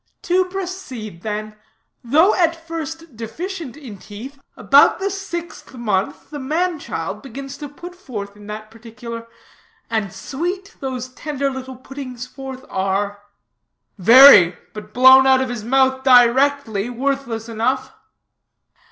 "To 0.23 0.45
proceed 0.45 1.21
then: 1.21 1.55
though 2.03 2.33
at 2.33 2.55
first 2.55 3.15
deficient 3.15 3.77
in 3.77 3.99
teeth, 3.99 4.39
about 4.57 4.97
the 4.97 5.11
sixth 5.11 5.75
month 5.75 6.31
the 6.31 6.39
man 6.39 6.79
child 6.79 7.21
begins 7.21 7.55
to 7.59 7.69
put 7.69 7.93
forth 7.93 8.35
in 8.35 8.47
that 8.47 8.71
particular. 8.71 9.27
And 9.91 10.11
sweet 10.11 10.75
those 10.79 11.09
tender 11.09 11.51
little 11.51 11.75
puttings 11.77 12.25
forth 12.25 12.65
are." 12.67 13.21
"Very, 13.99 14.57
but 14.73 14.91
blown 14.91 15.27
out 15.27 15.39
of 15.41 15.49
his 15.49 15.63
mouth 15.63 16.01
directly, 16.03 16.89
worthless 16.89 17.47
enough." 17.47 17.93